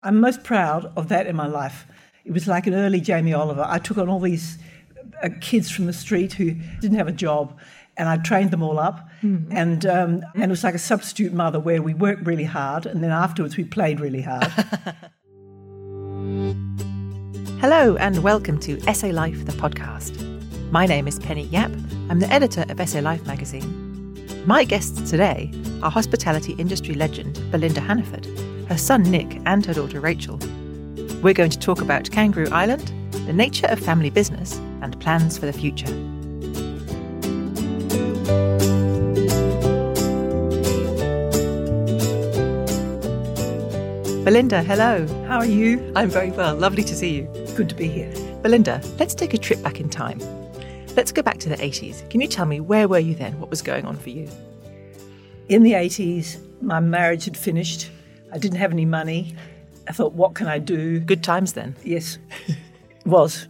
[0.00, 1.84] I'm most proud of that in my life.
[2.24, 3.64] It was like an early Jamie Oliver.
[3.66, 4.56] I took on all these
[5.24, 7.58] uh, kids from the street who didn't have a job,
[7.96, 9.08] and I trained them all up.
[9.22, 9.56] Mm-hmm.
[9.56, 13.02] And um, and it was like a substitute mother where we worked really hard, and
[13.02, 14.46] then afterwards we played really hard.
[17.60, 20.16] Hello, and welcome to SA Life, the podcast.
[20.70, 21.72] My name is Penny Yap.
[22.08, 23.88] I'm the editor of SA Life magazine.
[24.46, 25.50] My guests today
[25.82, 28.28] are hospitality industry legend Belinda Hannaford,
[28.68, 30.38] her son Nick, and her daughter Rachel.
[31.22, 32.92] We're going to talk about Kangaroo Island,
[33.26, 35.86] the nature of family business, and plans for the future.
[44.24, 45.06] Belinda, hello.
[45.26, 45.90] How are you?
[45.96, 46.54] I'm very well.
[46.54, 47.22] Lovely to see you.
[47.56, 48.12] Good to be here.
[48.42, 50.20] Belinda, let's take a trip back in time.
[50.94, 52.08] Let's go back to the 80s.
[52.10, 53.40] Can you tell me where were you then?
[53.40, 54.28] What was going on for you?
[55.48, 57.90] In the 80s, my marriage had finished.
[58.32, 59.34] I didn't have any money.
[59.88, 61.00] I thought, what can I do?
[61.00, 61.74] Good times then.
[61.82, 62.56] Yes, it
[63.06, 63.48] was.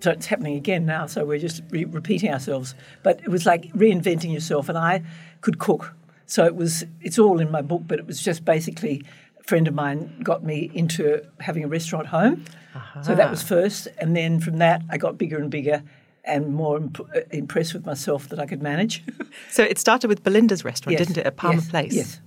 [0.00, 1.06] So it's happening again now.
[1.06, 2.74] So we're just re- repeating ourselves.
[3.02, 5.02] But it was like reinventing yourself, and I
[5.40, 5.94] could cook.
[6.26, 6.84] So it was.
[7.00, 9.04] It's all in my book, but it was just basically
[9.38, 12.44] a friend of mine got me into having a restaurant home.
[12.74, 13.02] Uh-huh.
[13.02, 15.82] So that was first, and then from that I got bigger and bigger,
[16.24, 19.02] and more imp- impressed with myself that I could manage.
[19.50, 21.94] so it started with Belinda's restaurant, yes, didn't it, at Palmer yes, Place?
[21.94, 22.20] Yes.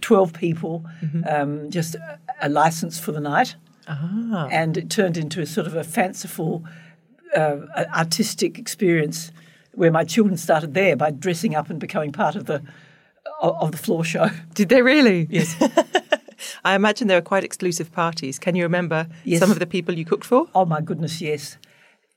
[0.00, 1.22] 12 people, mm-hmm.
[1.28, 3.56] um, just a, a, license for the night.
[3.86, 4.48] Ah.
[4.50, 6.64] And it turned into a sort of a fanciful,
[7.34, 7.58] uh,
[7.94, 9.32] artistic experience
[9.72, 12.62] where my children started there by dressing up and becoming part of the
[13.40, 14.28] of the floor show.
[14.54, 15.26] Did they really?
[15.30, 15.54] Yes.
[16.64, 18.38] I imagine there were quite exclusive parties.
[18.38, 19.40] Can you remember yes.
[19.40, 20.48] some of the people you cooked for?
[20.54, 21.56] Oh my goodness, yes.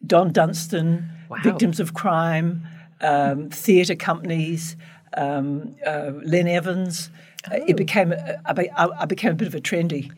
[0.05, 1.37] Don Dunstan, wow.
[1.43, 2.63] victims of crime,
[3.01, 4.75] um, theatre companies,
[5.17, 7.09] um, uh, Len Evans.
[7.49, 7.55] Oh.
[7.67, 8.13] It became
[8.45, 10.11] I became a bit of a trendy,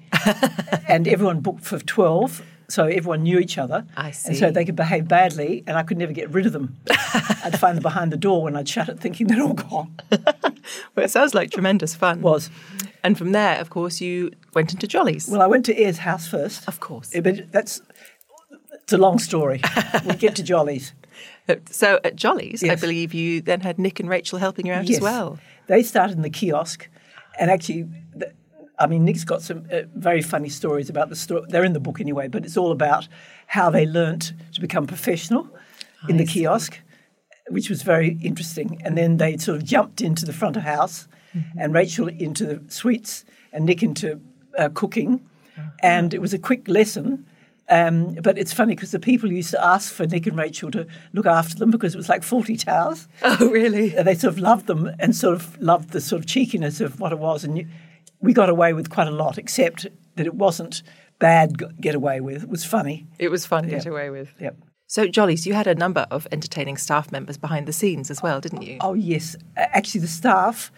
[0.89, 3.85] and everyone booked for twelve, so everyone knew each other.
[3.95, 4.29] I see.
[4.29, 6.77] And so they could behave badly, and I could never get rid of them.
[6.89, 9.95] I'd find them behind the door when I'd shut it, thinking they're all gone.
[10.11, 12.21] well, it sounds like tremendous fun.
[12.21, 12.49] Was.
[13.03, 15.27] And from there, of course, you went into Jolly's.
[15.27, 16.67] Well, I went to Ayres House first.
[16.67, 17.11] Of course.
[17.13, 17.81] But that's
[18.73, 19.61] it's a long story.
[20.05, 20.93] we'll get to Jolly's.
[21.69, 22.71] So at Jolly's, yes.
[22.71, 24.97] I believe you then had Nick and Rachel helping you out yes.
[24.97, 25.39] as well.
[25.67, 26.87] They started in the kiosk,
[27.39, 27.87] and actually,
[28.79, 31.43] I mean, Nick's got some uh, very funny stories about the story.
[31.49, 33.07] They're in the book anyway, but it's all about
[33.47, 35.49] how they learnt to become professional
[36.09, 36.79] in the kiosk,
[37.49, 38.81] which was very interesting.
[38.83, 41.59] And then they sort of jumped into the front of house, mm-hmm.
[41.59, 44.19] and Rachel into the sweets, and Nick into
[44.57, 45.21] uh, cooking.
[45.57, 45.69] Uh-huh.
[45.81, 47.25] And it was a quick lesson
[47.69, 50.85] um, but it's funny because the people used to ask for Nick and Rachel to
[51.13, 53.07] look after them because it was like Fawlty Towers.
[53.23, 53.89] Oh, really?
[53.89, 57.11] They sort of loved them and sort of loved the sort of cheekiness of what
[57.11, 57.43] it was.
[57.43, 57.67] And
[58.19, 60.83] we got away with quite a lot, except that it wasn't
[61.19, 62.43] bad get away with.
[62.43, 63.07] It was funny.
[63.17, 64.33] It was fun to get away with.
[64.39, 64.57] Yep.
[64.87, 68.39] So, Jolly's, you had a number of entertaining staff members behind the scenes as well,
[68.39, 68.77] didn't you?
[68.81, 69.35] Oh, yes.
[69.55, 70.71] Actually, the staff,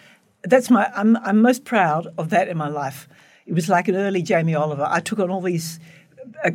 [0.44, 3.10] that's my, I'm, I'm most proud of that in my life.
[3.46, 4.88] It was like an early Jamie Oliver.
[4.90, 6.05] I took on all these uh,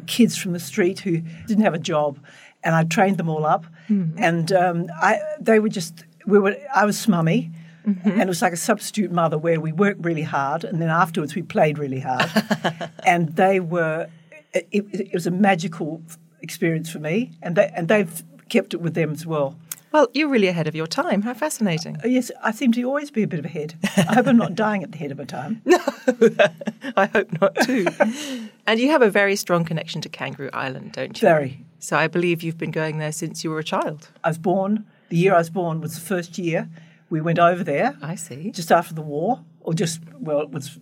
[0.06, 2.18] kids from the street who didn't have a job,
[2.62, 3.64] and I trained them all up.
[3.88, 4.22] Mm-hmm.
[4.22, 6.56] And um, I, they were just, we were.
[6.74, 7.50] I was smummy.
[7.86, 8.10] Mm-hmm.
[8.10, 11.34] And it was like a substitute mother where we worked really hard and then afterwards
[11.34, 12.30] we played really hard.
[13.06, 14.06] and they were,
[14.52, 16.02] it, it, was a magical
[16.42, 19.56] experience for me and, they, and they've kept it with them as well.
[19.92, 21.22] Well, you're really ahead of your time.
[21.22, 21.96] How fascinating.
[22.04, 23.74] Uh, yes, I seem to always be a bit of ahead.
[23.96, 25.62] I hope I'm not dying at the head of my time.
[25.70, 25.78] No,
[26.96, 27.86] I hope not too.
[28.66, 31.26] and you have a very strong connection to Kangaroo Island, don't you?
[31.26, 31.64] Very.
[31.78, 34.08] So I believe you've been going there since you were a child.
[34.22, 36.68] I was born, the year I was born was the first year
[37.10, 37.96] we went over there.
[38.00, 38.52] I see.
[38.52, 40.78] Just after the war, or just, well, it was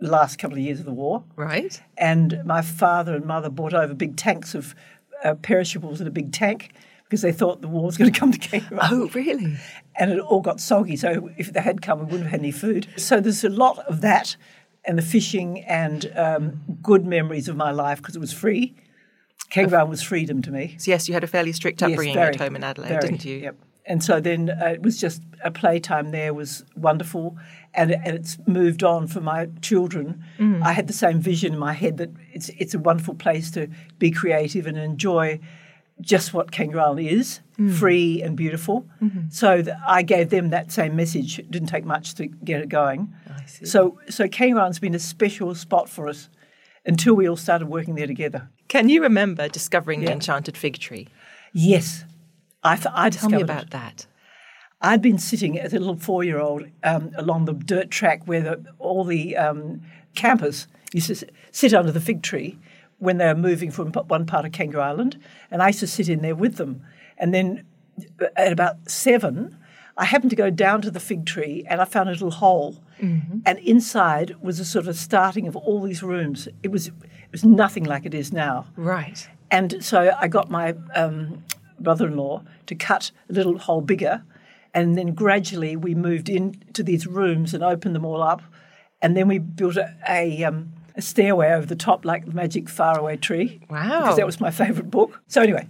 [0.00, 1.22] the last couple of years of the war.
[1.36, 1.80] Right.
[1.96, 4.74] And my father and mother brought over big tanks of
[5.22, 6.72] uh, perishables in a big tank
[7.10, 8.78] because they thought the war was going to come to Kangaroo.
[8.82, 9.56] Oh, really?
[9.96, 10.96] And it all got soggy.
[10.96, 12.86] So if they had come, we wouldn't have had any food.
[12.96, 14.36] So there's a lot of that
[14.84, 18.76] and the fishing and um, good memories of my life because it was free.
[19.50, 20.76] Kangaroo was freedom to me.
[20.78, 23.00] So yes, you had a fairly strict upbringing yes, very, at home in Adelaide, very,
[23.00, 23.38] didn't you?
[23.38, 23.56] Yep.
[23.86, 27.36] And so then uh, it was just a playtime there was wonderful,
[27.74, 30.22] and, and it's moved on for my children.
[30.38, 30.62] Mm.
[30.62, 33.68] I had the same vision in my head that it's it's a wonderful place to
[33.98, 35.40] be creative and enjoy
[36.00, 37.72] just what Kangaroo Island is, mm.
[37.72, 38.86] free and beautiful.
[39.02, 39.28] Mm-hmm.
[39.30, 41.38] So I gave them that same message.
[41.38, 43.14] It didn't take much to get it going.
[43.64, 46.28] So so Kangaroo Island's been a special spot for us
[46.86, 48.48] until we all started working there together.
[48.68, 50.06] Can you remember discovering yeah.
[50.06, 51.08] the enchanted fig tree?
[51.52, 52.04] Yes,
[52.62, 53.70] I, I Tell me about it.
[53.70, 54.06] that.
[54.80, 59.04] I'd been sitting as a little four-year-old um, along the dirt track where the, all
[59.04, 59.82] the um,
[60.14, 62.58] campers used to sit under the fig tree
[63.00, 65.18] when they were moving from one part of Kangaroo Island,
[65.50, 66.82] and I used to sit in there with them.
[67.18, 67.64] And then
[68.36, 69.58] at about seven,
[69.96, 72.82] I happened to go down to the fig tree and I found a little hole,
[73.46, 76.48] and inside was a sort of starting of all these rooms.
[76.62, 78.66] It was it was nothing like it is now.
[78.76, 79.28] Right.
[79.50, 81.44] And so I got my um,
[81.78, 84.22] brother in law to cut a little hole bigger.
[84.72, 88.42] And then gradually we moved into these rooms and opened them all up.
[89.02, 92.68] And then we built a, a, um, a stairway over the top, like the Magic
[92.68, 93.60] Faraway Tree.
[93.68, 94.00] Wow.
[94.00, 95.20] Because that was my favourite book.
[95.26, 95.66] So, anyway,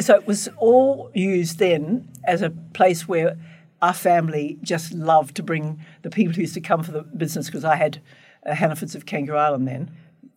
[0.00, 3.38] so it was all used then as a place where
[3.80, 7.46] our family just loved to bring the people who used to come for the business
[7.46, 8.00] because I had
[8.46, 9.90] uh, Hannaford's of Kangaroo Island then.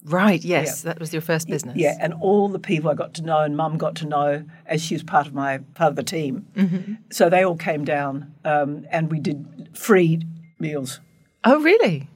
[0.03, 0.83] Right, yes.
[0.83, 1.75] That was your first business.
[1.75, 4.81] Yeah, and all the people I got to know and Mum got to know as
[4.81, 6.47] she was part of my part of the team.
[6.55, 6.93] Mm-hmm.
[7.11, 10.21] So they all came down, um, and we did free
[10.59, 11.01] meals.
[11.43, 12.07] Oh, really?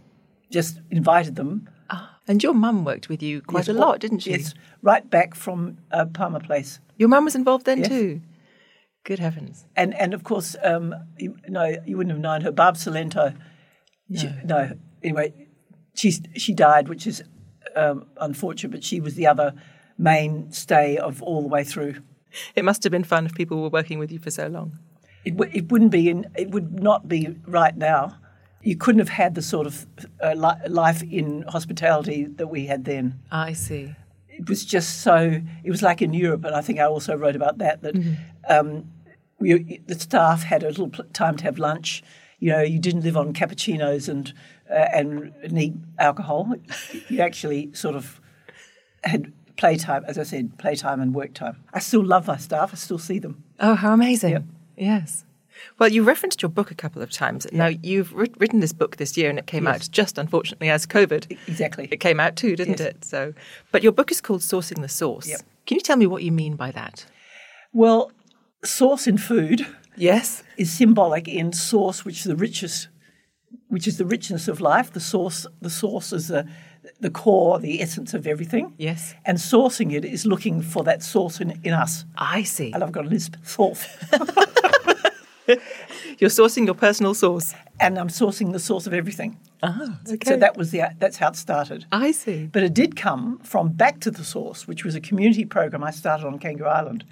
[0.49, 1.67] Just invited them.
[2.27, 4.31] And your mum worked with you quite Yes, a lot, didn't she?
[4.31, 7.87] Yes, right back from uh, Palmer Place, Your mum was involved then Yes.
[7.87, 8.21] too.
[9.03, 9.65] Good heavens.
[9.75, 13.35] and and of course, um, you, no, you wouldn't have known her, Barb Salento.
[14.09, 14.33] No.
[14.45, 14.71] no,
[15.03, 15.33] anyway,
[15.95, 17.23] she's she died, which is
[17.75, 19.53] um, unfortunate, but she was the other
[19.97, 21.95] mainstay of all the way through.
[22.55, 24.77] It must have been fun if people were working with you for so long.
[25.25, 28.17] It, w- it wouldn't be in, it would not be right now.
[28.63, 29.85] You couldn't have had the sort of
[30.23, 33.19] uh, li- life in hospitality that we had then.
[33.31, 33.95] I see.
[34.29, 35.41] It was just so.
[35.63, 37.81] It was like in Europe, and I think I also wrote about that.
[37.81, 37.95] That
[38.47, 38.91] um,
[39.39, 42.03] we, the staff had a little time to have lunch.
[42.39, 44.33] You know, you didn't live on cappuccinos and
[44.69, 46.53] uh, and need alcohol.
[47.09, 48.19] You actually sort of
[49.03, 51.63] had playtime, as I said, playtime and work time.
[51.73, 52.71] I still love my staff.
[52.73, 53.43] I still see them.
[53.59, 54.31] Oh, how amazing.
[54.31, 54.43] Yep.
[54.77, 55.25] Yes.
[55.79, 57.45] Well, you referenced your book a couple of times.
[57.51, 59.75] Now, you've writ- written this book this year and it came Yes.
[59.75, 61.37] out just unfortunately as COVID.
[61.47, 61.87] Exactly.
[61.91, 62.87] It came out too, didn't Yes.
[62.89, 63.05] it?
[63.05, 63.33] So,
[63.71, 65.27] but your book is called Sourcing the Source.
[65.27, 65.41] Yep.
[65.67, 67.05] Can you tell me what you mean by that?
[67.73, 68.11] Well,
[68.63, 69.65] source in food
[69.95, 70.43] Yes.
[70.57, 72.87] is symbolic in source, which is the richest,
[73.67, 74.91] which is the richness of life.
[74.91, 76.47] The source, the source is the,
[76.99, 78.73] the core, the essence of everything.
[78.77, 79.13] Yes.
[79.25, 82.05] And sourcing it is looking for that source in, in us.
[82.17, 82.71] I see.
[82.73, 83.85] And I've got a lisp, source.
[86.19, 87.53] You're sourcing your personal source.
[87.79, 89.39] and I'm sourcing the source of everything.
[89.63, 90.29] Ah, okay.
[90.29, 91.85] So that was the that's how it started.
[91.91, 92.47] I see.
[92.47, 95.91] But it did come from Back to the Source, which was a community program I
[95.91, 97.05] started on Kangaroo Island.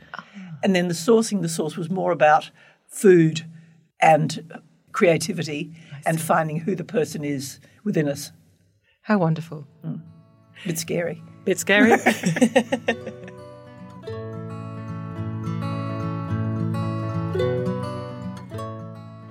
[0.63, 2.51] And then the sourcing the source was more about
[2.87, 3.45] food
[4.01, 4.61] and
[4.91, 5.71] creativity
[6.05, 8.31] and finding who the person is within us.
[9.03, 9.67] How wonderful.
[9.83, 9.99] A
[10.67, 11.21] bit scary.
[11.45, 11.91] Bit scary.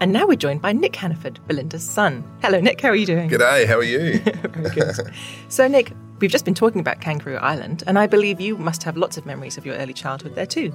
[0.01, 2.25] and now we're joined by Nick Hannaford, Belinda's son.
[2.43, 2.81] Hello, Nick.
[2.81, 3.29] How are you doing?
[3.29, 4.19] G'day, how are you?
[4.21, 5.13] Very good.
[5.49, 8.97] so, Nick, we've just been talking about Kangaroo Island, and I believe you must have
[8.97, 10.73] lots of memories of your early childhood there too.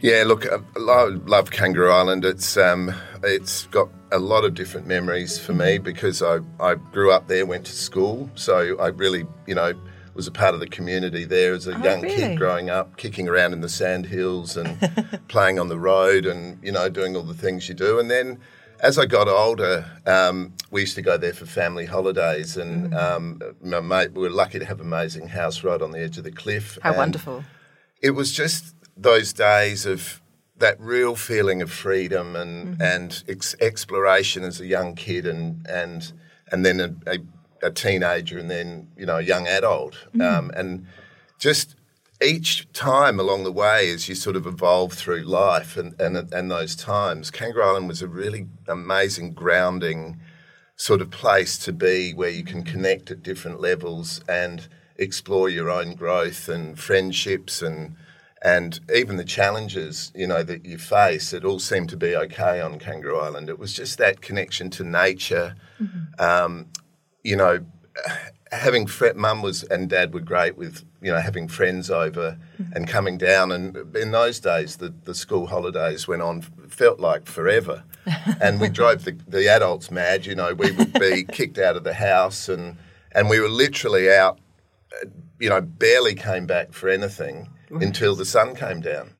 [0.00, 2.24] yeah, look, I love Kangaroo Island.
[2.24, 7.12] It's um, it's got a lot of different memories for me because I, I grew
[7.12, 9.74] up there, went to school, so I really, you know,
[10.14, 12.14] was a part of the community there as a young Oh, really?
[12.16, 14.78] kid growing up, kicking around in the sand hills and
[15.28, 17.98] playing on the road and, you know, doing all the things you do.
[17.98, 18.38] And then
[18.80, 22.96] as I got older, um, we used to go there for family holidays, and Mm.
[23.00, 26.18] um, my mate, we were lucky to have an amazing house right on the edge
[26.18, 26.78] of the cliff.
[26.82, 27.44] How and wonderful.
[28.00, 30.20] it was just those days of
[30.58, 36.12] that real feeling of freedom and and ex- exploration as a young kid and and
[36.50, 37.18] and then a, a,
[37.62, 39.96] a teenager and then you know a young adult.
[40.20, 40.86] Um, and
[41.38, 41.76] just
[42.22, 46.50] each time along the way as you sort of evolve through life and, and and
[46.50, 50.20] those times Kangaroo Island was a really amazing grounding
[50.76, 55.70] sort of place to be where you can connect at different levels and explore your
[55.70, 57.96] own growth and friendships and
[58.44, 62.60] and even the challenges you know that you face it all seemed to be okay
[62.60, 63.48] on kangaroo island.
[63.48, 65.56] It was just that connection to nature.
[66.18, 66.68] Um,
[67.22, 67.64] you know
[68.52, 72.38] having fr- mum was and dad were great with you know having friends over
[72.74, 73.50] and coming down.
[73.50, 77.84] And in those days the, the school holidays went on felt like forever.
[78.40, 81.84] And we drove the, the adults mad you know we would be kicked out of
[81.84, 82.76] the house and
[83.12, 84.38] and we were literally out
[85.38, 89.14] you know barely came back for anything until the sun came down.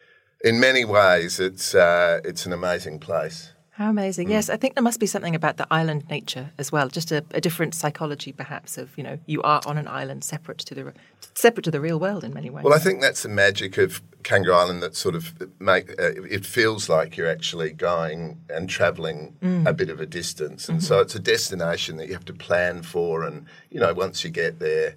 [0.44, 4.30] In many ways it's uh, it's an amazing place How amazing.
[4.30, 7.24] Yes, I think there must be something about the island nature as well, just a,
[7.30, 10.92] a different psychology perhaps of, you know, you are on an island separate to the
[11.34, 12.64] separate to the real world in many ways.
[12.64, 16.44] Well, I think that's the magic of Kangaroo Island that sort of make uh, it
[16.44, 19.36] feels like you're actually going and travelling
[19.66, 22.82] a bit of a distance, and so it's a destination that you have to plan
[22.82, 24.96] for, and you know once you get there.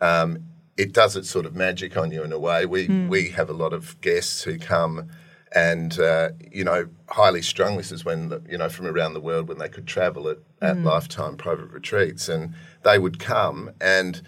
[0.00, 2.66] Um, it does its sort of magic on you in a way.
[2.66, 5.08] We we have a lot of guests who come
[5.54, 7.76] and uh, you know highly strung.
[7.76, 10.38] This is when the, you know from around the world when they could travel at,
[10.60, 10.84] at mm.
[10.84, 14.22] lifetime private retreats, and they would come and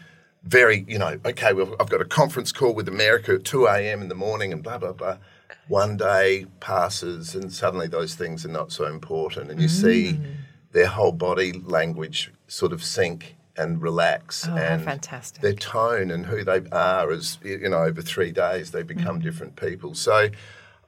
[0.44, 4.02] very you know okay, well I've got a conference call with America at two a.m.
[4.02, 5.18] in the morning and blah blah blah.
[5.66, 10.34] One day passes and suddenly those things are not so important, and you see mm.
[10.72, 15.42] their whole body language sort of sink and relax Oh, and fantastic.
[15.42, 19.22] their tone and who they are as you know over three days they become mm.
[19.22, 20.28] different people so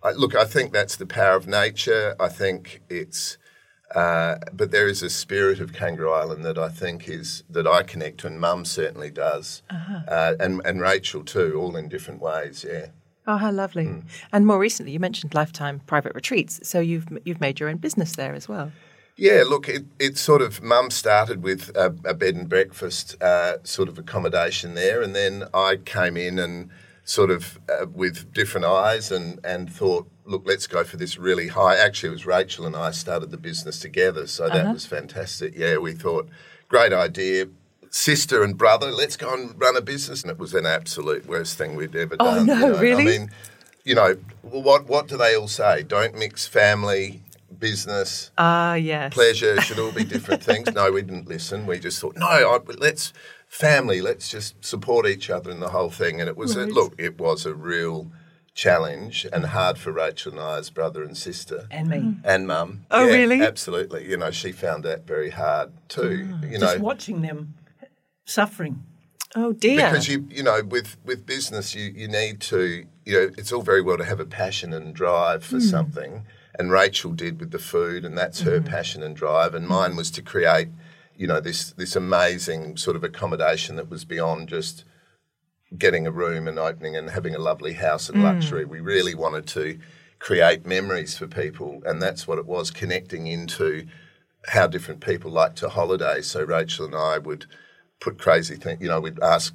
[0.02, 3.38] I, look i think that's the power of nature i think it's
[3.92, 7.82] uh, but there is a spirit of kangaroo island that i think is that i
[7.82, 12.64] connect to and mum certainly does uh and, and rachel too all in different ways
[12.68, 12.86] yeah
[13.26, 13.84] Oh, how lovely!
[13.84, 14.00] Hmm.
[14.32, 16.58] And more recently, you mentioned lifetime private retreats.
[16.62, 18.72] So you've you've made your own business there as well.
[19.16, 23.58] Yeah, look, it, it sort of, mum started with a, a bed and breakfast uh,
[23.64, 26.70] sort of accommodation there, and then I came in and
[27.10, 31.48] sort of uh, with different eyes and, and thought, look, let's go for this really
[31.48, 31.76] high.
[31.76, 35.54] Actually, it was Rachel and I started the business together, so that was fantastic.
[35.56, 36.28] Yeah, we thought,
[36.68, 37.48] great idea.
[37.90, 40.22] Sister and brother, let's go and run a business.
[40.22, 42.46] And it was an absolute worst thing we'd ever Oh, done.
[42.46, 42.78] no, you know.
[42.78, 43.02] really?
[43.02, 43.30] I mean,
[43.82, 45.82] you know, what, what do they all say?
[45.82, 47.22] Don't mix family,
[47.58, 49.12] business, Ah, yes.
[49.12, 50.72] pleasure should all be different things.
[50.74, 51.66] No, we didn't listen.
[51.66, 53.12] We just thought, no, I, let's
[53.50, 56.20] family, let's just support each other in the whole thing.
[56.20, 58.10] And it was, a, look, it was a real
[58.54, 61.96] challenge and hard for Rachel and I as brother and sister And me.
[61.96, 62.20] Mm.
[62.24, 62.86] and mum.
[62.90, 63.42] Oh, Yeah, really?
[63.42, 64.08] Absolutely.
[64.08, 66.28] You know, she found that very hard too.
[66.32, 66.46] Ah.
[66.46, 67.54] You know, Just watching them
[68.24, 68.84] suffering.
[69.36, 69.90] Oh dear.
[69.90, 73.62] because you you know with with business you you need to you know it's all
[73.62, 75.60] very well to have a passion and drive for hmm.
[75.60, 76.24] something
[76.58, 78.66] and Rachel did with the food and that's her hmm.
[78.66, 80.66] passion and drive and mine was to create
[81.20, 84.84] you know this this amazing sort of accommodation that was beyond just
[85.76, 88.24] getting a room and opening and having a lovely house and mm.
[88.24, 89.78] luxury we really wanted to
[90.18, 93.86] create memories for people and that's what it was connecting into
[94.46, 97.46] how different people like to holiday so Rachel and I would
[98.00, 98.80] put crazy things.
[98.80, 99.54] You know, we'd ask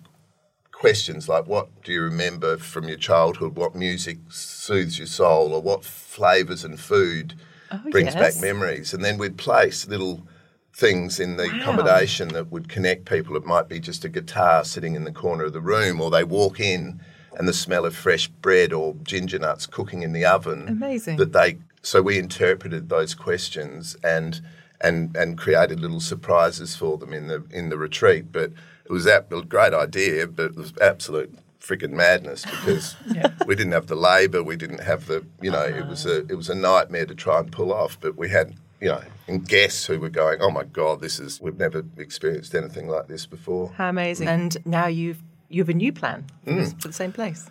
[0.72, 3.56] questions like, "What do you remember from your childhood?
[3.56, 7.34] What music soothes your soul, or what flavors and food
[7.72, 8.36] oh, brings yes.
[8.36, 10.28] back memories?" And then we'd place little
[10.76, 13.38] things in the accommodation that would connect people.
[13.38, 16.26] It might be just a guitar sitting in the corner of the room, or they
[16.26, 17.00] walk in
[17.38, 20.68] and the smell of fresh bread or ginger nuts cooking in the oven.
[20.68, 21.18] Amazing.
[21.18, 24.42] That they so we interpreted those questions and
[24.82, 28.32] and and created little surprises for them in the in the retreat.
[28.32, 28.52] But
[28.84, 32.96] it was that a great idea, but it was absolute freaking madness because
[33.48, 36.36] we didn't have the labour, we didn't have the you know it was a it
[36.36, 37.98] was a nightmare to try and pull off.
[38.00, 41.42] But we had you know and guests who were going, oh my god, this is
[41.42, 43.72] we've never experienced anything like this before.
[43.78, 44.28] how amazing!
[44.28, 46.58] And now you've you have a new plan for, Mm.
[46.58, 47.50] this- for the same place.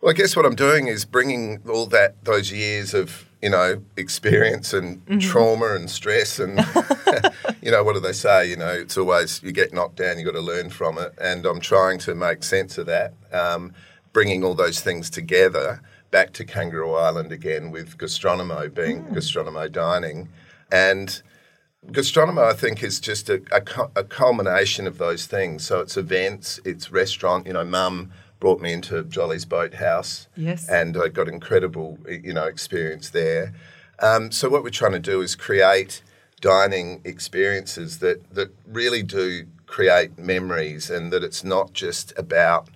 [0.00, 3.82] Well, I guess what I'm doing is bringing all that those years of you know
[3.98, 6.58] experience and trauma and stress and
[7.62, 8.48] you know what do they say?
[8.48, 11.44] You know, it's always you get knocked down, you got to learn from it, and
[11.46, 13.74] I'm trying to make sense of that, um,
[14.14, 20.28] bringing all those things together back to Kangaroo Island again with gastronomo being gastronomo dining,
[20.72, 21.22] and
[21.86, 23.62] gastronomo I think is just a, a,
[24.00, 25.64] a culmination of those things.
[25.64, 27.46] So it's events, it's restaurant.
[27.46, 30.68] You know, Mum brought me into Jolly's Boathouse, Yes.
[30.68, 33.54] and I got incredible you know experience there.
[34.00, 36.02] Um, so what we're trying to do is create
[36.40, 42.68] dining experiences that that really do create memories, and that it's not just about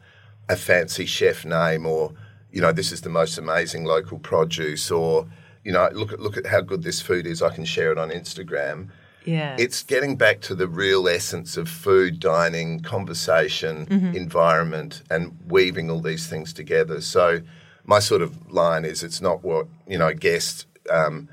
[0.48, 2.12] a fancy chef name or
[2.52, 5.26] you know this is the most amazing local produce or
[5.64, 7.42] you know look at look at how good this food is.
[7.42, 8.88] I can share it on Instagram.
[9.24, 9.56] Yeah.
[9.58, 14.14] It's getting back to the real essence of food, dining, conversation, Mm-hmm.
[14.14, 17.00] environment, and weaving all these things together.
[17.00, 17.40] So,
[17.84, 21.28] my sort of line is it's not what, you know, a guest, um,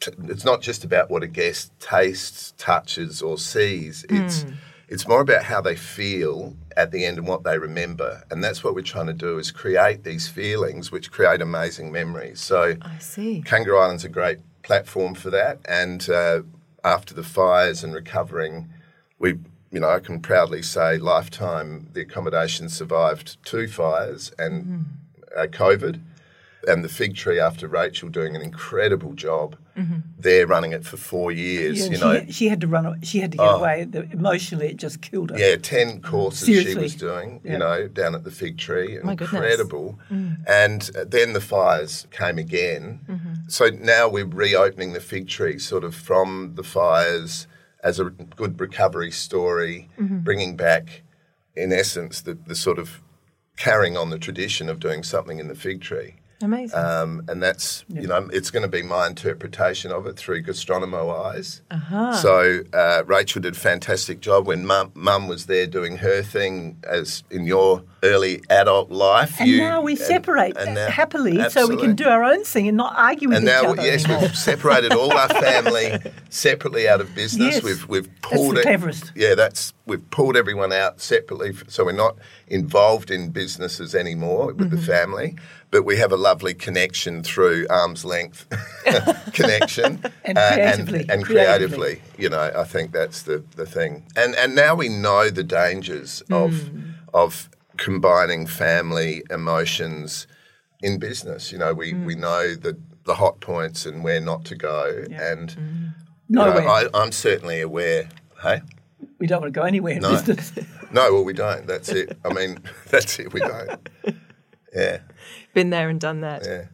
[0.00, 4.04] t- it's not just about what a guest tastes, touches, or sees.
[4.10, 4.44] It's,
[4.92, 8.22] it's more about how they feel at the end and what they remember.
[8.30, 12.42] And that's what we're trying to do is create these feelings which create amazing memories.
[12.42, 13.40] So, I see.
[13.40, 15.60] Kangaroo Island's a great platform for that.
[15.64, 16.42] And uh,
[16.84, 18.68] after the fires and recovering,
[19.18, 19.38] we,
[19.70, 24.84] you know, I can proudly say, lifetime, the accommodation survived two fires and
[25.34, 26.02] uh, COVID.
[26.68, 29.56] And the fig tree after Rachel doing an incredible job
[30.18, 31.80] there running it for four years.
[31.80, 33.00] Yeah, you know, she, she had to run.
[33.02, 33.56] She had to get oh.
[33.56, 33.84] away.
[33.84, 35.38] The, emotionally, it just killed her.
[35.38, 37.40] yeah, ten courses she was doing.
[37.42, 37.52] Yeah.
[37.52, 39.32] You know, down at the fig tree, My goodness.
[39.32, 39.98] incredible.
[40.10, 40.44] Mm.
[40.46, 43.00] And uh, then the fires came again.
[43.08, 43.32] Mm-hmm.
[43.48, 47.46] So now we're reopening the fig tree, sort of from the fires
[47.82, 50.18] as a good recovery story, mm-hmm.
[50.18, 51.02] bringing back,
[51.56, 53.00] in essence, the, the sort of
[53.56, 56.14] carrying on the tradition of doing something in the fig tree.
[56.42, 56.78] Amazing.
[56.78, 61.24] Um, and that's, you know, it's going to be my interpretation of it through gastronomo
[61.26, 61.62] eyes.
[62.20, 66.78] So uh, Rachel did a fantastic job when mum, mum was there doing her thing
[66.84, 69.36] as in your early adult life.
[69.40, 72.66] And you- now we separate and now- happily, so we can do our own thing
[72.68, 73.82] and not argue with And each now, other.
[73.82, 74.22] yes, anymore.
[74.22, 75.98] we've separated all our family
[76.30, 77.54] separately out of business.
[77.56, 77.62] Yes.
[77.62, 78.64] We've we've That's pulled the it.
[78.64, 79.12] cleverest.
[79.14, 82.16] Yeah, that's we've pulled everyone out separately, so we're not
[82.48, 84.76] involved in businesses anymore with Mm-hmm.
[84.76, 85.36] the family.
[85.70, 88.44] But we have a lovely connection through arm's length
[89.32, 91.78] connection And uh, creatively, and, and creatively.
[91.78, 92.02] creatively.
[92.18, 94.04] You know, I think that's the the thing.
[94.16, 96.94] And and now we know the dangers of Mm.
[97.14, 97.48] of
[97.82, 100.26] combining family emotions
[100.82, 101.50] in business.
[101.50, 102.06] You know, we, Mm.
[102.06, 105.04] we know the, the hot points and where not to go.
[105.10, 105.50] And
[106.28, 106.68] you know, Nowhere.
[106.68, 108.08] I, I'm certainly aware.
[108.42, 108.60] Hey?
[109.18, 110.10] we don't want to go anywhere in No.
[110.12, 110.52] business.
[110.92, 111.66] No, well, we don't.
[111.66, 112.18] That's it.
[112.22, 112.58] I mean,
[112.90, 113.32] that's it.
[113.32, 113.88] We don't.
[114.74, 114.98] Yeah,
[115.54, 116.42] Been there and done that.
[116.44, 116.64] yeah.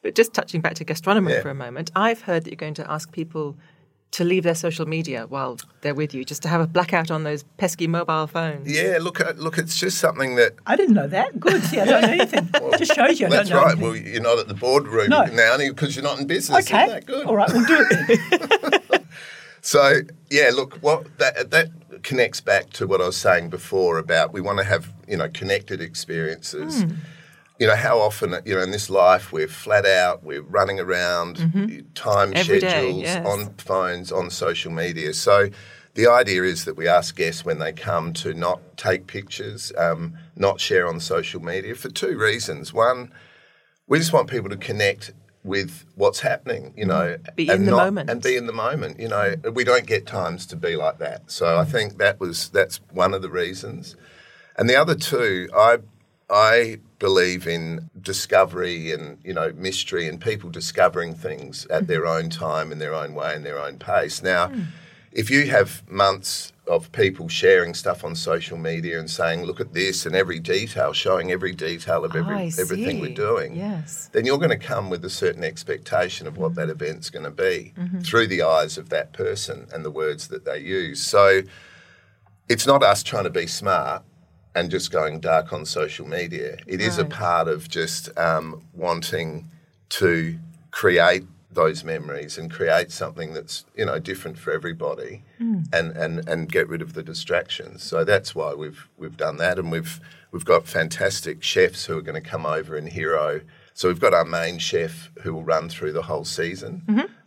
[0.00, 1.42] But just touching back to gastronomo Yeah.
[1.42, 3.56] for a moment, I've heard that you're going to ask people
[4.14, 7.24] to leave their social media while they're with you, just to have a blackout on
[7.24, 8.70] those pesky mobile phones.
[8.70, 10.54] Yeah, look, uh, look, it's just something that.
[10.66, 11.40] I didn't know that.
[11.40, 11.64] Good.
[11.64, 12.48] See, I don't know anything.
[12.78, 13.72] just shows you I That's don't know right.
[13.72, 13.82] anything.
[13.82, 15.24] Well, you're not at the boardroom No.
[15.24, 16.64] now because you're not in business.
[16.66, 16.84] okay.
[16.84, 17.26] Isn't that good?
[17.26, 19.04] All right, we'll do it.
[19.60, 21.68] So yeah, look, what that that
[22.02, 25.28] connects back to what I was saying before about we want to have you know
[25.30, 26.82] connected experiences.
[26.82, 26.92] Hmm.
[27.58, 31.36] You know how often you know in this life we're flat out, we're running around,
[31.94, 32.36] time Mm-hmm.
[32.36, 33.26] Every day, schedules yes.
[33.26, 35.14] on phones, on social media.
[35.14, 35.48] So
[35.94, 40.14] the idea is that we ask guests when they come to not take pictures, um,
[40.34, 42.72] not share on social media for two reasons.
[42.72, 43.12] One,
[43.86, 45.12] we just want people to connect
[45.44, 48.10] with what's happening, you know, Be in the not- moment.
[48.10, 48.98] and be in the moment.
[48.98, 51.30] You know, we don't get times to be like that.
[51.30, 53.94] So I think that was that's one of the reasons,
[54.58, 55.78] and the other two, I
[56.30, 61.86] I believe in discovery and you know mystery and people discovering things at mm-hmm.
[61.86, 64.22] their own time in their own way and their own pace.
[64.22, 64.62] Now, hmm.
[65.12, 69.74] if you have months of people sharing stuff on social media and saying, "Look at
[69.74, 74.08] this," and every detail, showing every detail of every everything we're doing, Yes.
[74.12, 76.60] then you're going to come with a certain expectation of what mm-hmm.
[76.60, 78.00] that event's going to be Mm-hmm.
[78.00, 81.02] through the eyes of that person and the words that they use.
[81.02, 81.42] So
[82.48, 84.04] it's not us trying to be smart
[84.54, 86.56] and just going dark on social media.
[86.66, 89.50] It is a part of just um, wanting
[89.90, 90.38] to
[90.70, 95.22] create those memories and create something that's you know different for everybody
[95.72, 97.82] and, and and get rid of the distractions.
[97.82, 99.58] So that's why we've we've done that.
[99.58, 100.00] And we've
[100.32, 103.40] we've got fantastic chefs who are going to come over and hero.
[103.72, 106.82] So we've got our main chef who will run through the whole season.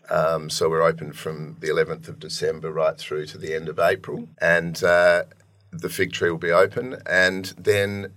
[0.10, 3.78] Um, so we're open from the 11th of December right through to the end of
[3.78, 5.24] April, and uh,
[5.71, 6.97] the fig tree will be open.
[7.06, 8.13] And then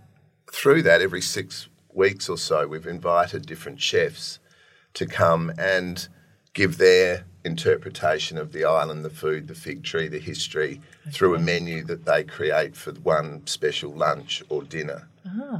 [0.52, 4.38] through that, every six weeks or so, we've invited different chefs
[4.94, 6.08] to come and
[6.52, 11.38] give their interpretation of the island, the food, the fig tree, the history through a
[11.38, 15.08] menu that they create for one special lunch or dinner.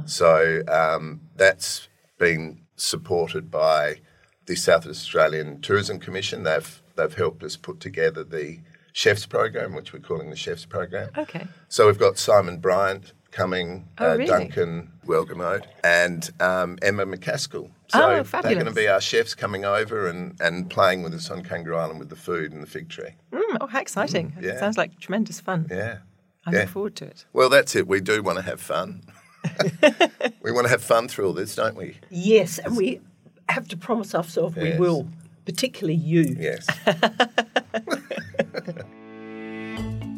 [0.05, 4.01] So um, that's been supported by
[4.45, 6.43] the South Australian Tourism Commission.
[6.43, 8.59] They've they've helped us put together the
[8.93, 11.09] chefs program, which we're calling the chefs program.
[11.17, 11.47] Okay.
[11.69, 14.25] So we've got Simon Bryant coming, Oh, uh, really?
[14.27, 17.71] Duncan Welgemoed, and um, Emma McCaskill.
[17.87, 21.29] So Oh, they're going to be our chefs coming over and, and playing with us
[21.29, 23.11] on Kangaroo Island with the food and the fig tree.
[23.31, 24.33] Mm, oh, how exciting.
[24.41, 24.59] yeah.
[24.59, 25.67] Sounds like tremendous fun.
[25.69, 25.97] Yeah.
[26.45, 26.59] I yeah.
[26.59, 27.25] look forward to it.
[27.33, 27.87] Well, that's it.
[27.87, 29.01] We do want to have fun.
[30.41, 31.97] we want to have fun through all this, don't we?
[32.09, 32.99] yes, and we
[33.49, 35.07] have to promise ourselves we will,
[35.45, 36.35] particularly you.
[36.39, 36.67] Yes.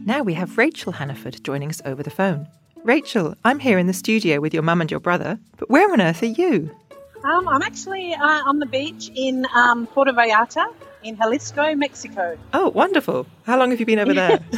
[0.05, 2.47] Now we have Rachel Hannaford joining us over the phone.
[2.83, 6.01] Rachel, I'm here in the studio with your mum and your brother, but where on
[6.01, 6.75] earth are you?
[7.23, 10.65] Um, I'm actually uh, on the beach in um, Puerto Vallarta
[11.03, 12.37] in Jalisco, Mexico.
[12.51, 13.25] Oh, wonderful.
[13.45, 14.39] How long have you been over there?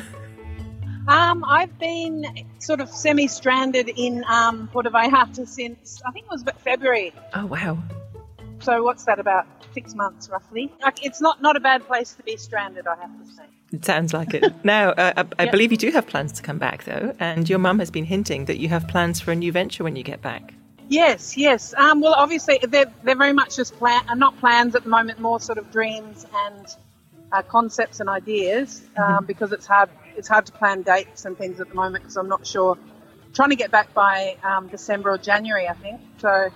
[1.07, 2.25] Um, I've been
[2.57, 7.13] sort of semi stranded in um, Puerto Vallarta since I think it was about February.
[7.35, 7.77] oh, wow.
[8.65, 10.73] So, what's that, about six months roughly?
[10.81, 13.43] Like, it's not, not a bad place to be stranded, I have to say.
[13.71, 14.51] It sounds like it.
[14.65, 15.51] now, uh, I, I Yeah.
[15.51, 18.45] believe you do have plans to come back, though, and your mum has been hinting
[18.45, 20.55] that you have plans for a new venture when you get back.
[20.87, 21.75] Yes, yes.
[21.77, 25.19] Um, well, obviously, they're, they're very much just plan, uh, not plans at the moment,
[25.19, 26.65] more sort of dreams and
[27.31, 31.59] uh, concepts and ideas um, because it's hard it's hard to plan dates and things
[31.59, 32.77] at the moment because I'm not sure.
[33.33, 35.99] Trying to get back by um, December or January, I think.
[36.19, 36.49] So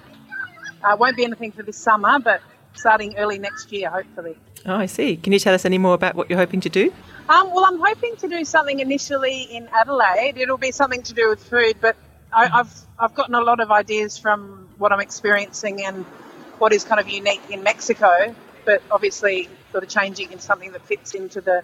[0.84, 2.42] uh, won't be anything for this summer, but
[2.74, 4.38] starting early next year, hopefully.
[4.66, 5.18] Oh, I see.
[5.18, 6.94] Can you tell us any more about what you're hoping to do?
[7.30, 10.38] Um, well, I'm hoping to do something initially in Adelaide.
[10.38, 11.96] It'll be something to do with food, but
[12.34, 16.06] I, I've I've gotten a lot of ideas from what I'm experiencing and
[16.58, 20.86] what is kind of unique in Mexico, but obviously sort of changing in something that
[20.86, 21.64] fits into the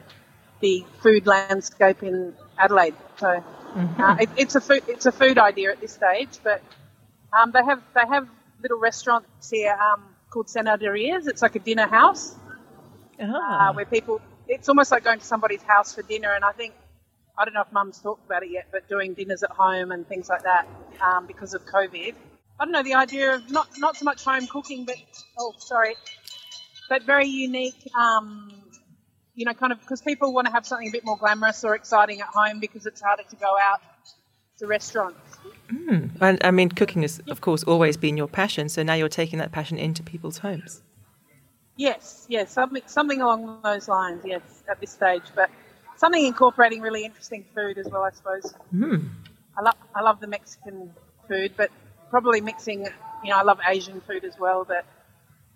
[0.61, 2.95] the food landscape in Adelaide.
[3.17, 3.43] So
[3.75, 4.01] Mm-hmm.
[4.01, 6.61] uh, it, it's a food it's a food idea at this stage, but
[7.37, 8.25] um, they have they have
[8.65, 11.27] little restaurants here um, called Cenadurias.
[11.27, 12.35] It's like a dinner house
[13.21, 13.69] Ah.
[13.69, 16.31] uh, where people it's almost like going to somebody's house for dinner.
[16.33, 16.73] And I think
[17.37, 20.07] I don't know if Mum's talked about it yet, but doing dinners at home and
[20.07, 20.67] things like that
[21.01, 22.15] um, because of COVID.
[22.59, 24.97] I don't know the idea of not not so much home cooking, but
[25.39, 25.95] oh sorry,
[26.89, 27.89] but very unique.
[27.97, 28.51] Um,
[29.35, 31.75] you know, kind of because people want to have something a bit more glamorous or
[31.75, 33.81] exciting at home because it's harder to go out
[34.57, 35.37] to restaurants.
[35.67, 36.11] Mm.
[36.21, 38.69] And I mean, cooking has, of course, always been your passion.
[38.69, 40.81] So now you're taking that passion into people's homes.
[41.77, 44.21] Yes, yes, something something along those lines.
[44.23, 45.49] Yes, at this stage, but
[45.97, 48.53] something incorporating really interesting food as well, I suppose.
[48.71, 49.07] Hmm.
[49.57, 50.93] I love I love the Mexican
[51.27, 51.71] food, but
[52.09, 52.87] probably mixing.
[53.23, 54.85] You know, I love Asian food as well, but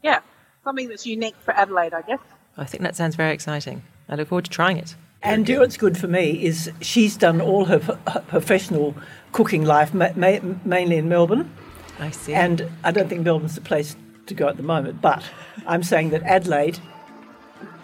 [0.04, 0.20] yeah,
[0.64, 2.20] something that's unique for Adelaide, I guess.
[2.58, 3.84] I think that sounds very exciting.
[4.10, 4.96] I look forward to trying it.
[5.22, 8.96] And do what's good for me is she's done all her, her professional
[9.34, 11.52] cooking life ma- ma- mainly in Melbourne,
[12.00, 12.34] I see.
[12.34, 13.96] and I don't think Melbourne's the place
[14.28, 15.02] to go at the moment.
[15.02, 15.24] But
[15.68, 16.80] I'm saying that Adelaide,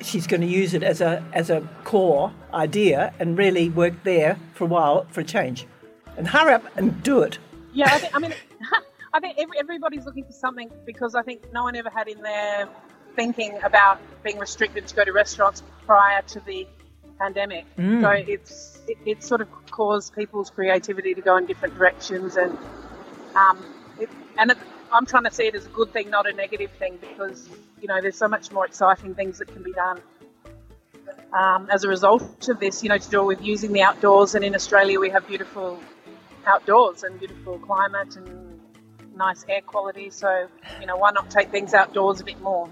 [0.01, 4.37] she's going to use it as a as a core idea and really work there
[4.53, 5.67] for a while for a change,
[6.15, 7.37] and hurry up and do it.
[7.73, 8.33] Yeah, I, think, I mean,
[9.13, 12.21] I think every, everybody's looking for something because I think no one ever had in
[12.21, 12.69] their
[13.15, 16.67] thinking about being restricted to go to restaurants prior to the
[17.19, 17.65] pandemic.
[18.01, 22.57] So it's it, it sort of caused people's creativity to go in different directions, and
[23.35, 23.63] um,
[23.99, 24.57] it, and it,
[24.91, 27.49] I'm trying to see it as a good thing, not a negative thing, because
[27.81, 30.01] you know there's so much more exciting things that can be done.
[31.33, 34.45] Um, as a result of this, you know, to do with using the outdoors, and
[34.45, 35.79] in Australia we have beautiful
[36.45, 38.59] outdoors and beautiful climate and
[39.15, 40.09] nice air quality.
[40.09, 40.47] So,
[40.79, 42.69] you know, why not take things outdoors a bit more?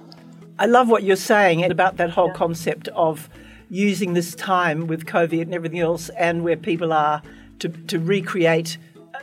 [0.60, 3.30] I love what you're saying about that whole concept of
[3.74, 7.24] using this time with COVID and everything else, and where people are
[7.58, 8.78] to, to recreate
[9.16, 9.20] uh,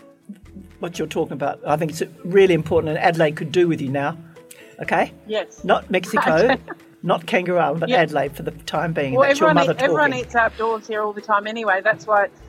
[0.81, 1.61] what you're talking about.
[1.65, 4.19] I think it's really important, and Adelaide could do with you now.
[4.81, 5.63] Okay, Yes.
[5.63, 6.57] not Mexico,
[7.05, 7.91] not Kangaroo, Island, but.
[7.91, 9.15] Adelaide for the time being.
[9.15, 11.81] Well, That's your everyone, eat, everyone eats outdoors here all the time anyway.
[11.85, 12.41] That's why it's,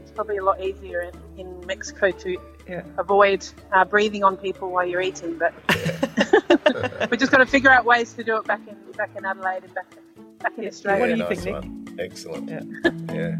[0.00, 2.38] it's probably a lot easier in, in Mexico to
[2.68, 2.82] Yeah.
[2.96, 5.36] avoid uh, breathing on people while you're eating.
[5.38, 5.52] But
[7.10, 9.64] we've just got to figure out ways to do it back in back in Adelaide
[9.64, 9.86] and back
[10.42, 11.00] back in Australia.
[11.00, 11.64] What do you nice think,
[11.96, 12.10] Nick?
[12.10, 12.50] Excellent.
[12.50, 13.14] Yeah.
[13.14, 13.36] yeah.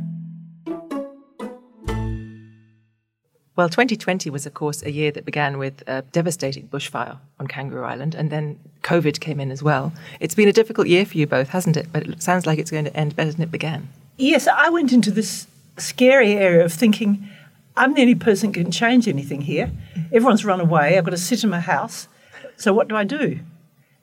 [3.54, 7.84] Well, 2020 was, of course, a year that began with a devastating bushfire on Kangaroo
[7.84, 9.92] Island, and then COVID came in as well.
[10.20, 11.88] It's been a difficult year for you both, hasn't it?
[11.92, 13.88] But it sounds like it's going to end better than it began.
[14.16, 17.28] Yes, I went into this scary area of thinking
[17.76, 19.70] I'm the only person who can change anything here.
[20.12, 20.96] Everyone's run away.
[20.96, 22.08] I've got to sit in my house.
[22.56, 23.40] So what do I do?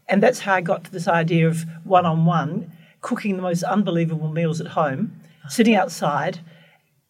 [0.08, 3.64] And that's how I got to this idea of one on one, cooking the most
[3.64, 6.40] unbelievable meals at home, sitting outside,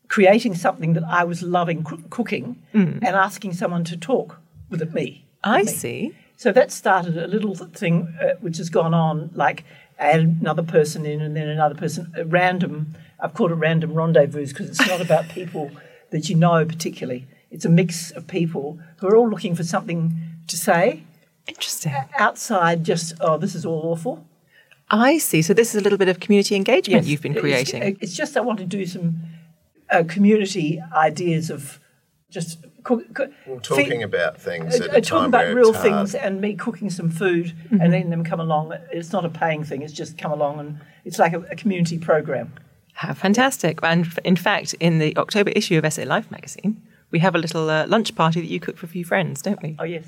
[0.08, 4.38] creating something that I was loving coo- cooking, and asking someone to talk
[4.70, 5.26] with me.
[5.44, 5.74] I with me.
[5.74, 6.16] see.
[6.38, 9.66] So that started a little thing uh, which has gone on, like
[9.98, 12.96] add another person in and then another person, a random.
[13.20, 15.70] I've called it random rendezvous because it's not about people
[16.12, 17.28] that you know particularly.
[17.52, 20.14] It's a mix of people who are all looking for something
[20.48, 21.04] to say
[21.48, 21.94] Interesting.
[22.18, 24.26] outside just, oh, this is all awful.
[24.92, 25.42] I see.
[25.42, 27.98] So this is a little bit of community engagement Yes, you've been creating.
[28.02, 29.22] It's, just I want to do some
[29.92, 31.80] uh, community ideas of
[32.30, 35.56] just cook, cook, Well, talking about things uh, at uh, a talking time about where
[35.56, 35.90] real it's hard.
[36.10, 38.74] things and me cooking some food and letting them come along.
[38.92, 39.82] It's not a paying thing.
[39.82, 42.54] It's just come along and it's like a, a community program.
[42.94, 43.80] How fantastic.
[43.84, 47.70] And in fact, in the October issue of SA Life magazine, we have a little
[47.70, 49.76] uh, lunch party that you cook for a few friends, don't we?
[49.80, 50.06] Oh yes,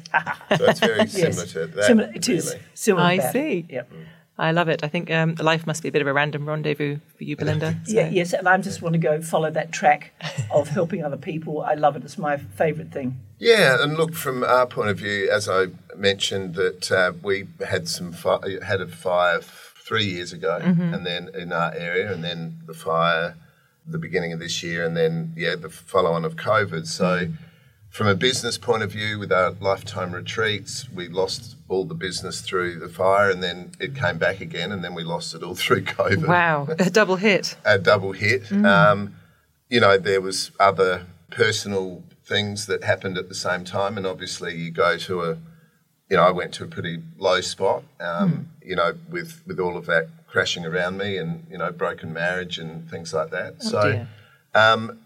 [0.58, 1.14] So it's very yes.
[1.14, 1.86] similar to that.
[1.86, 2.60] Similar, it is really.
[2.74, 3.06] similar.
[3.06, 3.34] I to that.
[3.34, 3.66] see.
[3.70, 3.92] Yep.
[4.48, 4.84] I love it.
[4.84, 7.70] I think um, life must be a bit of a random rendezvous for you, Belinda.
[7.86, 10.02] So- Yeah, yes, and I just want to go follow that track
[10.52, 11.62] of helping other people.
[11.62, 12.04] I love it.
[12.04, 13.20] It's my favourite thing.
[13.38, 17.88] Yeah, and look from our point of view, as I mentioned, that uh, we had
[17.88, 19.42] some fi- had a fire
[19.88, 23.36] three years ago, and then in our area, and then the fire
[23.88, 26.86] the beginning of this year, and then yeah, the follow on of COVID.
[26.88, 27.28] So
[27.92, 32.40] from a business point of view, with our lifetime retreats, we lost all the business
[32.40, 35.56] through the fire, and then it came back again, and then we lost it all
[35.64, 36.26] through COVID.
[36.26, 37.58] Wow, a double hit.
[37.66, 38.50] a double hit.
[38.52, 39.16] Um,
[39.70, 44.56] you know, there was other personal things that happened at the same time, and obviously
[44.56, 45.38] you go to a,
[46.10, 47.84] you know, I went to a pretty low spot.
[48.00, 52.14] Um, You know, with with all of that crashing around me, and you know, broken
[52.14, 53.62] marriage and things like that.
[53.62, 53.82] so.
[53.82, 54.08] dear.
[54.54, 55.01] Um,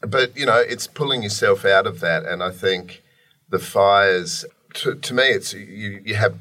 [0.00, 3.02] but you know, it's pulling yourself out of that, and I think
[3.48, 4.44] the fires.
[4.74, 6.02] To, to me, it's you.
[6.04, 6.36] You have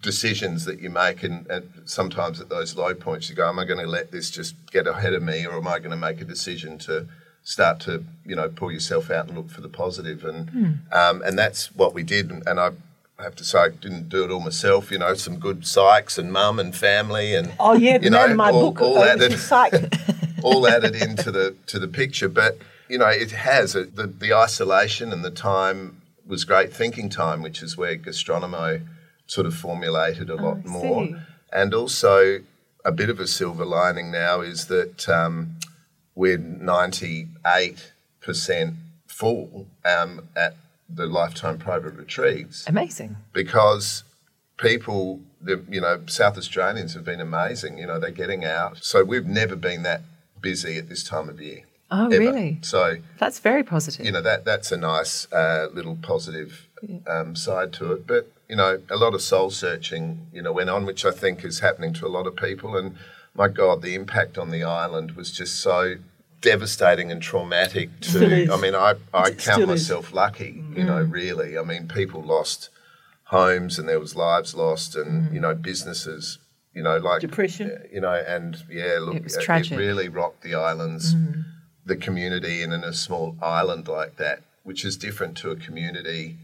[0.00, 3.64] decisions that you make, and, and sometimes at those low points, you go, "Am I
[3.64, 6.20] going to let this just get ahead of me, or am I going to make
[6.20, 7.06] a decision to
[7.42, 11.38] start to, you know, pull yourself out and look for the positive?" And um, and
[11.38, 12.70] that's what we did, and, and I.
[13.18, 14.90] have to say, I didn't do it all myself.
[14.90, 18.50] You know, some good psychs and mum and family, and Oh yeah, you know, my
[18.50, 19.38] all, book all added,
[20.42, 22.28] all added into the to the picture.
[22.28, 22.58] But
[22.94, 27.42] you know, it has a, the the isolation and the time was great thinking time,
[27.42, 28.68] which is where gastronomo
[29.26, 31.06] sort of formulated a lot I more.
[31.06, 31.16] see.
[31.52, 32.14] And also,
[32.84, 35.56] a bit of a silver lining now is that um,
[36.14, 38.74] we're ninety eight percent
[39.08, 40.54] full um, at
[40.88, 43.16] the lifetime private retreats Amazing.
[43.32, 44.04] because
[44.56, 47.76] people, the, you know, South Australians have been amazing.
[47.78, 48.84] You know, they're getting out.
[48.84, 50.02] So we've never been that
[50.40, 51.62] busy at this time of year.
[51.96, 52.18] Oh, ever.
[52.18, 52.58] really?
[52.62, 54.04] So That's very positive.
[54.06, 56.68] you know that that's a nice uh, little positive
[57.06, 58.06] um, side to it.
[58.06, 61.44] But you know, a lot of soul searching, you know, went on, which I think
[61.44, 62.76] is happening to a lot of people.
[62.76, 62.96] And
[63.34, 65.96] my God, the impact on the island was just so
[66.40, 67.88] devastating and traumatic.
[68.00, 68.48] To.
[68.52, 69.68] I mean, I I It count still is.
[69.88, 70.62] myself lucky.
[70.76, 71.56] You know, really.
[71.58, 72.70] I mean, people lost
[73.28, 76.38] homes and there was lives lost, and you know, businesses.
[76.74, 77.70] You know, like Depression.
[77.92, 79.78] You know, and yeah, look, It was tragic.
[79.78, 81.14] really rocked the islands
[81.84, 86.36] the community and in a small island like that, which is different to a community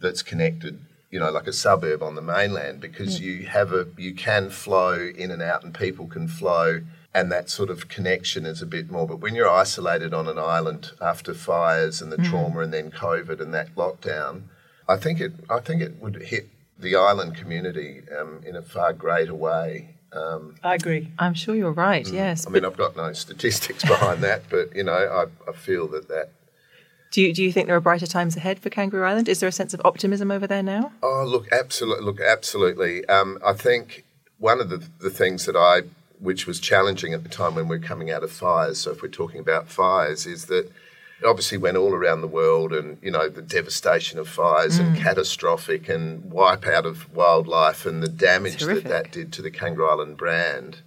[0.00, 4.14] that's connected, you know, like a suburb on the mainland, because you have a you
[4.14, 6.80] can flow in and out and people can flow
[7.14, 9.06] and that sort of connection is a bit more.
[9.06, 13.40] But when you're isolated on an island after fires and the trauma and then COVID
[13.40, 14.44] and that lockdown,
[14.88, 18.92] I think it I think it would hit the island community um, in a far
[18.92, 19.94] greater way.
[20.12, 21.10] Um, I agree.
[21.18, 22.06] I'm sure you're right.
[22.06, 22.46] Yes.
[22.46, 26.08] I mean, I've got no statistics behind that, but you know, I, I feel that
[26.08, 26.30] that
[27.12, 29.28] do you do you think there are brighter times ahead for Kangaroo Island?
[29.28, 30.92] Is there a sense of optimism over there now?
[31.02, 32.04] Oh, look, absolutely.
[32.04, 33.04] Look, absolutely.
[33.04, 34.04] Um, I think
[34.38, 35.82] one of the, the things that I,
[36.18, 39.02] which was challenging at the time when we we're coming out of fires, so if
[39.02, 40.72] we're talking about fires, is that
[41.22, 44.96] it obviously went all around the world and, you know, the devastation of fires and
[44.96, 45.00] mm.
[45.00, 50.16] catastrophic and wipeout of wildlife and the damage that that did to the Kangaroo Island
[50.16, 50.82] brand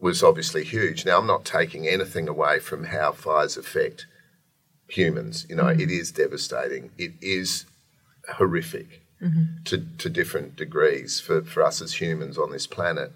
[0.00, 1.06] was obviously huge.
[1.06, 4.06] Now, I'm not taking anything away from how fires affect
[4.88, 5.46] humans.
[5.48, 5.78] You know, mm.
[5.78, 6.90] it is devastating.
[6.98, 7.64] It is
[8.28, 9.62] horrific mm-hmm.
[9.66, 13.12] to, to different degrees for, for us as humans on this planet.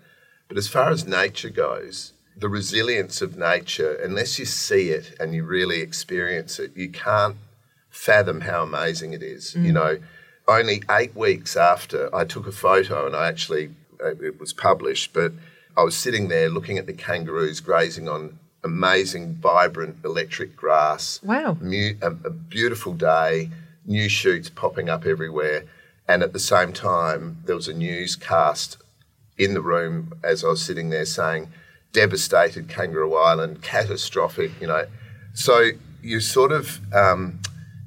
[0.47, 5.35] But as far as nature goes, the resilience of nature, unless you see it and
[5.35, 7.37] you really experience it, you can't
[7.91, 9.55] fathom how amazing it is.
[9.55, 9.75] You mm.
[9.75, 9.99] know,
[10.49, 13.71] only eight weeks after I took a photo and I actually,
[14.01, 15.33] it was published, but
[15.77, 21.57] I was sitting there looking at the kangaroos grazing on amazing, vibrant electric grass Wow.
[21.61, 23.51] mu- a, a beautiful day,
[23.85, 25.65] new shoots popping up everywhere,
[26.09, 28.79] and at the same time there was a newscast
[29.37, 31.53] in the room as I was sitting there saying,
[31.95, 34.85] "Devastated Kangaroo Island, catastrophic." You know,
[35.33, 35.71] so
[36.03, 36.81] you sort of.
[36.93, 37.41] Um,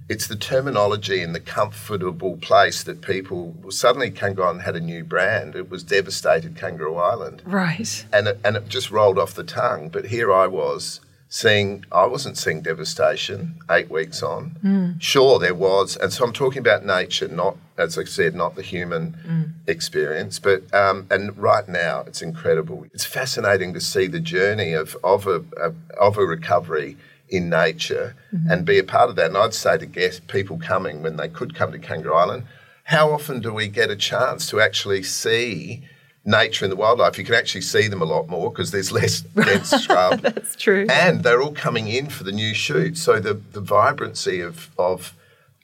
[0.09, 5.03] it's the terminology and the comfortable place that people suddenly Kangaroo Island had a new
[5.03, 5.53] brand.
[5.53, 8.05] It was devastated Kangaroo Island Right.
[8.13, 9.89] and it, and it just rolled off the tongue.
[9.89, 14.97] But here I was seeing, I wasn't seeing devastation eight weeks on.
[14.99, 18.61] Sure, there was, and so I'm talking about nature, not as I said, not the
[18.63, 20.39] human experience.
[20.39, 22.85] But um, and right now, it's incredible.
[22.93, 26.97] It's fascinating to see the journey of of a, a of a recovery
[27.29, 28.15] in nature
[28.49, 29.27] and be a part of that.
[29.27, 32.43] And I'd say to guests, people coming when they could come to Kangaroo Island,
[32.85, 35.83] how often do we get a chance to actually see
[36.27, 37.17] nature and the wildlife?
[37.17, 40.19] You can actually see them a lot more because there's less dense scrub.
[40.21, 40.85] That's true.
[40.89, 43.01] And they're all coming in for the new shoots.
[43.01, 45.13] So the, the vibrancy of, of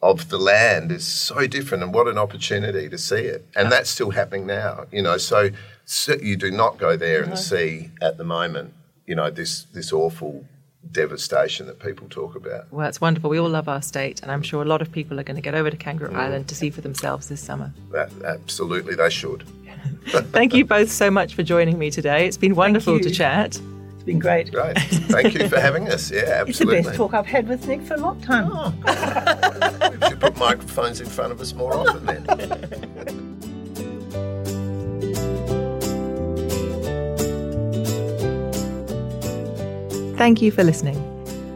[0.04, 3.48] of the land is so different and what an opportunity to see it.
[3.56, 4.86] And that's still happening now.
[4.92, 5.52] You know, so,
[5.86, 8.74] so you do not go there and see at the moment,
[9.08, 10.46] you know, this this awful
[10.92, 12.72] devastation that people talk about.
[12.72, 13.30] Well, it's wonderful.
[13.30, 15.42] We all love our state, and I'm sure a lot of people are going to
[15.42, 17.74] get over to Kangaroo Island to see for themselves this summer.
[17.92, 19.46] That, absolutely they should.
[20.32, 22.26] Thank you both so much for joining me today.
[22.28, 23.60] It's been wonderful to chat.
[23.96, 24.52] It's been great.
[24.52, 24.78] Great.
[24.78, 26.12] Thank you for having us.
[26.12, 26.80] Yeah, absolutely.
[26.80, 28.50] It's the best talk I've had with Nick for a long time.
[28.52, 28.74] Oh,
[29.92, 32.26] we should put microphones in front of us more often then.
[40.18, 41.10] Thank you for listening.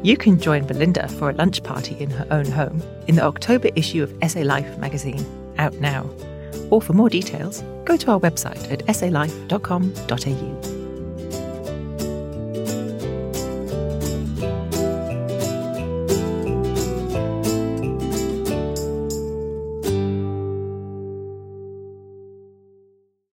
[0.04, 3.70] You can join Belinda for a lunch party in her own home in the October
[3.76, 5.26] issue of SA Life magazine,
[5.58, 6.10] out now.
[6.70, 10.77] Or for more details, go to our website at salife.com.au.